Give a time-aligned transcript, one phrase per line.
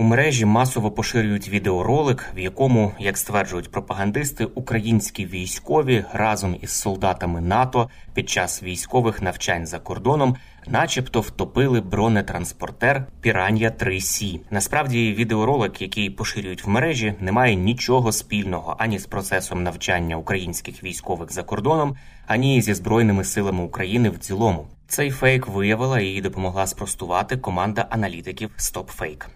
[0.00, 7.40] У мережі масово поширюють відеоролик, в якому, як стверджують пропагандисти, українські військові разом із солдатами
[7.40, 14.40] НАТО під час військових навчань за кордоном, начебто, втопили бронетранспортер Піран'я 3 Сі.
[14.50, 20.84] Насправді, відеоролик, який поширюють в мережі, не має нічого спільного ані з процесом навчання українських
[20.84, 24.66] військових за кордоном, ані зі збройними силами України в цілому.
[24.88, 29.26] Цей фейк виявила і допомогла спростувати команда аналітиків StopFake.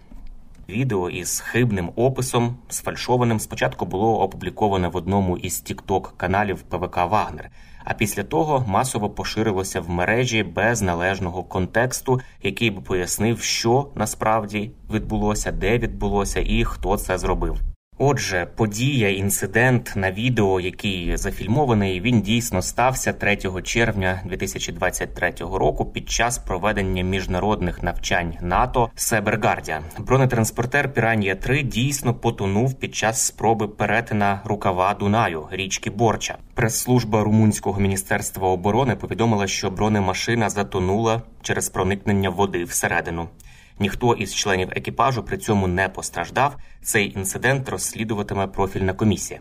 [0.69, 7.49] Відео із хибним описом, сфальшованим, спочатку було опубліковане в одному із тікток каналів ПВК Вагнер.
[7.83, 14.71] А після того масово поширилося в мережі без належного контексту, який би пояснив, що насправді
[14.93, 17.74] відбулося, де відбулося і хто це зробив.
[17.97, 26.09] Отже, подія, інцидент на відео, який зафільмований, він дійсно стався 3 червня 2023 року під
[26.09, 29.83] час проведення міжнародних навчань НАТО Себергардія.
[29.99, 36.37] Бронетранспортер Піранія 3 дійсно потонув під час спроби перетина рукава Дунаю річки Борча.
[36.53, 43.27] Прес-служба румунського міністерства оборони повідомила, що бронемашина затонула через проникнення води всередину.
[43.79, 46.55] Ніхто із членів екіпажу при цьому не постраждав.
[46.81, 49.39] Цей інцидент розслідуватиме профільна комісія.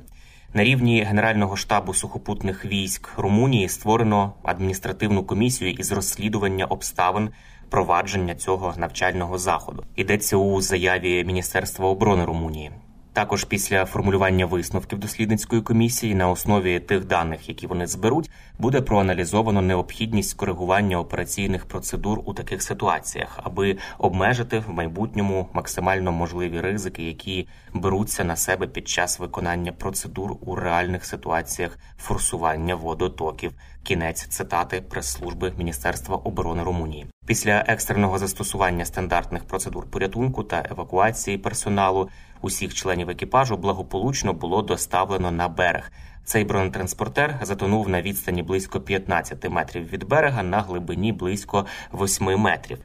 [0.54, 7.30] На рівні Генерального штабу сухопутних військ Румунії створено адміністративну комісію із розслідування обставин
[7.70, 9.84] провадження цього навчального заходу.
[9.96, 12.70] Йдеться у заяві Міністерства оборони Румунії.
[13.14, 19.62] Також після формулювання висновків дослідницької комісії на основі тих даних, які вони зберуть, буде проаналізовано
[19.62, 27.48] необхідність коригування операційних процедур у таких ситуаціях, аби обмежити в майбутньому максимально можливі ризики, які
[27.72, 33.52] беруться на себе під час виконання процедур у реальних ситуаціях форсування водотоків.
[33.82, 37.06] Кінець цитати прес-служби Міністерства оборони Румунії.
[37.26, 42.08] Після екстреного застосування стандартних процедур порятунку та евакуації персоналу
[42.44, 45.92] усіх членів екіпажу благополучно було доставлено на берег.
[46.24, 52.78] Цей бронетранспортер затонув на відстані близько 15 метрів від берега на глибині близько 8 метрів.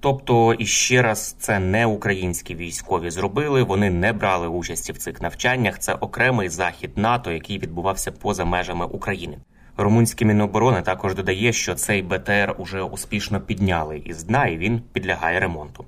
[0.00, 3.62] Тобто, іще раз, це не українські військові зробили.
[3.62, 5.78] Вони не брали участі в цих навчаннях.
[5.78, 9.38] Це окремий захід НАТО, який відбувався поза межами України.
[9.76, 15.40] Румунське міноборони також додає, що цей БТР уже успішно підняли із дна, і він підлягає
[15.40, 15.84] ремонту.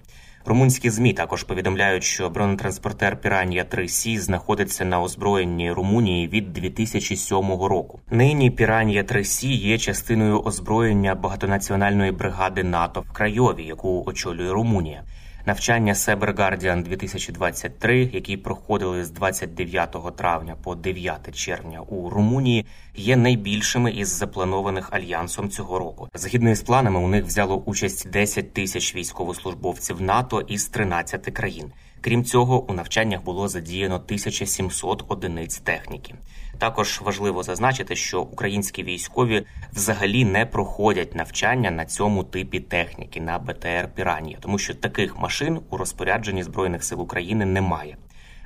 [0.46, 7.36] Румунські змі також повідомляють, що бронетранспортер Піранія 3 Сі знаходиться на озброєнні Румунії від 2007
[7.48, 8.00] року.
[8.10, 15.02] Нині Піранія 3 Сі є частиною озброєння багатонаціональної бригади НАТО в Крайові, яку очолює Румунія.
[15.46, 23.16] Навчання Saber Guardian 2023, які проходили з 29 травня по 9 червня у Румунії, є
[23.16, 26.08] найбільшими із запланованих альянсом цього року.
[26.14, 31.72] Згідно із планами, у них взяло участь 10 тисяч військовослужбовців НАТО із 13 країн.
[32.00, 36.14] Крім цього, у навчаннях було задіяно 1700 одиниць техніки.
[36.58, 43.38] Також важливо зазначити, що українські військові взагалі не проходять навчання на цьому типі техніки на
[43.38, 47.96] БТР Піранія, тому що таких машин у розпорядженні збройних сил України немає.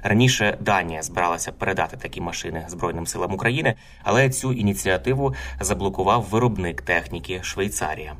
[0.03, 7.41] Раніше Данія збиралася передати такі машини Збройним силам України, але цю ініціативу заблокував виробник техніки
[7.43, 8.17] Швейцарія.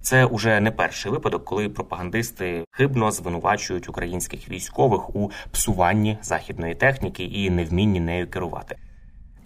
[0.00, 7.24] Це уже не перший випадок, коли пропагандисти хибно звинувачують українських військових у псуванні західної техніки
[7.24, 8.76] і невмінні нею керувати.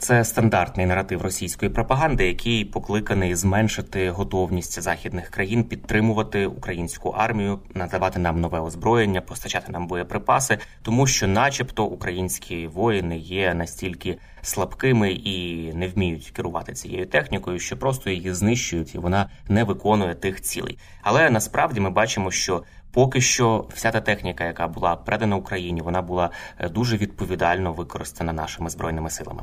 [0.00, 8.18] Це стандартний наратив російської пропаганди, який покликаний зменшити готовність західних країн підтримувати українську армію, надавати
[8.18, 15.64] нам нове озброєння, постачати нам боєприпаси, тому що, начебто, українські воїни є настільки слабкими і
[15.74, 20.78] не вміють керувати цією технікою, що просто її знищують, і вона не виконує тих цілей.
[21.02, 22.62] Але насправді ми бачимо, що
[22.92, 28.32] Поки що вся та техніка, яка була передана Україні, вона була е, дуже відповідально використана
[28.32, 29.42] нашими збройними силами.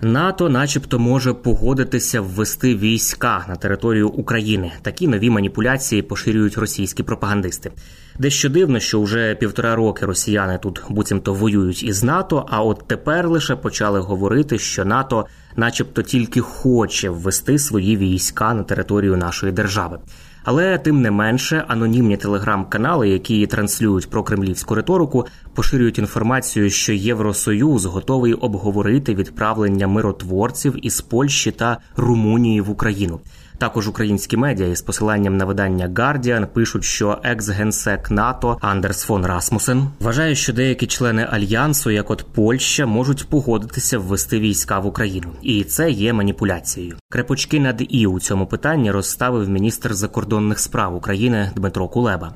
[0.00, 4.72] НАТО, начебто, може погодитися ввести війська на територію України.
[4.82, 7.72] Такі нові маніпуляції поширюють російські пропагандисти.
[8.18, 12.46] Дещо дивно, що вже півтора роки росіяни тут буцімто воюють із НАТО.
[12.50, 15.26] А от тепер лише почали говорити, що НАТО,
[15.56, 19.98] начебто, тільки хоче ввести свої війська на територію нашої держави.
[20.44, 27.84] Але тим не менше анонімні телеграм-канали, які транслюють про кремлівську риторику, поширюють інформацію, що Євросоюз
[27.84, 33.20] готовий обговорити відправлення миротворців із Польщі та Румунії в Україну.
[33.58, 39.88] Також українські медіа із посиланням на видання Guardian пишуть, що екс-генсек НАТО Андерс фон Расмусен
[40.00, 45.64] вважає, що деякі члени альянсу, як от Польща, можуть погодитися ввести війська в Україну, і
[45.64, 46.96] це є маніпуляцією.
[47.08, 52.34] Крепочки над і у цьому питанні розставив міністр закордонних справ України Дмитро Кулеба.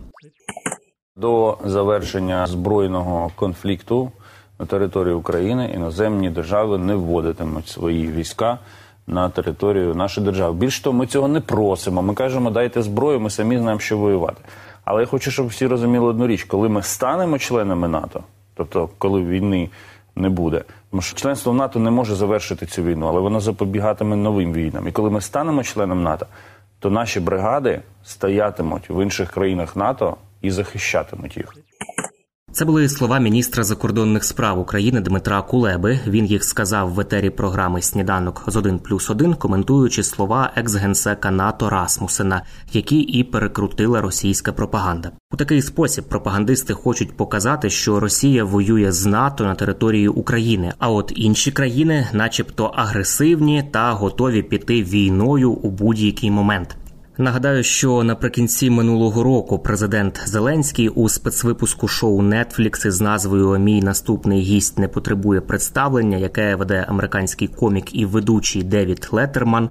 [1.16, 4.12] До завершення збройного конфлікту
[4.58, 8.58] на території України іноземні держави не вводитимуть свої війська
[9.10, 10.54] на територію нашої держави.
[10.54, 12.02] Більш того, ми цього не просимо.
[12.02, 14.42] Ми кажемо, дайте зброю, ми самі знаємо, що воювати.
[14.84, 18.22] Але я хочу, щоб всі розуміли одну річ: коли ми станемо членами НАТО,
[18.54, 19.70] тобто коли війни
[20.16, 24.16] не буде, тому що членство в НАТО не може завершити цю війну, але воно запобігатиме
[24.16, 24.88] новим війнам.
[24.88, 26.26] І коли ми станемо членом НАТО,
[26.78, 31.54] то наші бригади стоятимуть в інших країнах НАТО і захищатимуть їх.
[32.52, 36.00] Це були слова міністра закордонних справ України Дмитра Кулеби.
[36.06, 41.70] Він їх сказав в етері програми Сніданок з 1 плюс 1», коментуючи слова екс-генсека НАТО
[41.70, 42.42] Расмусена,
[42.72, 45.10] які і перекрутила російська пропаганда.
[45.32, 50.90] У такий спосіб пропагандисти хочуть показати, що Росія воює з НАТО на території України, а
[50.90, 56.76] от інші країни, начебто, агресивні та готові піти війною у будь-який момент.
[57.18, 64.40] Нагадаю, що наприкінці минулого року президент Зеленський у спецвипуску шоу Netflix із назвою Мій наступний
[64.40, 69.70] гість не потребує представлення, яке веде американський комік і ведучий Девід Леттерман,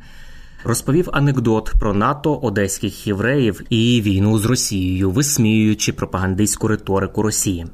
[0.64, 7.68] розповів анекдот про НАТО, одеських євреїв і війну з Росією, висміюючи пропагандистську риторику Росії.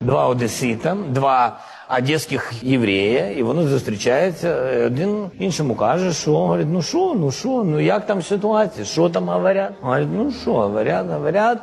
[0.00, 1.60] Два одесита, два
[1.98, 4.56] одеських єврея, і вони зустрічаються.
[4.86, 9.28] Один іншому каже, що говорить, ну що, ну що, ну як там ситуація, що там
[9.28, 9.72] говорять?
[9.80, 11.58] Говорить, ну що, говорять, говорять,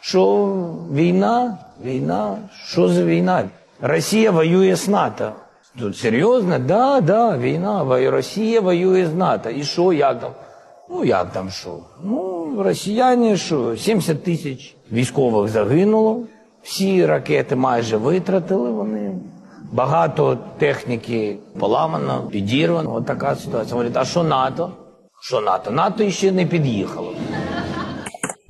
[0.00, 0.46] що
[0.92, 2.36] війна, війна,
[2.66, 3.44] що за війна?
[3.80, 5.32] Росія воює з НАТО.
[5.78, 6.58] Тут серйозно?
[6.58, 9.50] Да, да, війна, Росія воює з НАТО.
[9.50, 10.30] І що, як там?
[10.90, 11.78] Ну, як там що?
[12.04, 16.20] Ну, росіяни що, 70 тисяч військових загинуло,
[16.62, 19.14] всі ракети майже витратили вони.
[19.72, 22.94] Багато техніки поламано, підірвано.
[22.94, 23.72] От така ситуація.
[23.72, 24.70] Говорить, а що НАТО?
[25.20, 25.70] Що НАТО?
[25.70, 27.12] НАТО ще не під'їхало.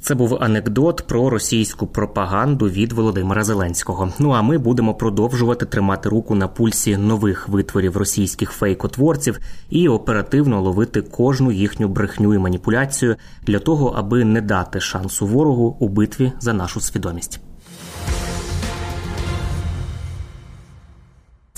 [0.00, 4.12] Це був анекдот про російську пропаганду від Володимира Зеленського.
[4.18, 9.38] Ну а ми будемо продовжувати тримати руку на пульсі нових витворів російських фейкотворців
[9.70, 15.76] і оперативно ловити кожну їхню брехню і маніпуляцію для того, аби не дати шансу ворогу
[15.80, 17.40] у битві за нашу свідомість.